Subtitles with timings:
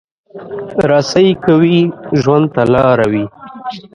[0.89, 1.79] رسۍ که وي،
[2.21, 3.25] ژوند ته لاره وي.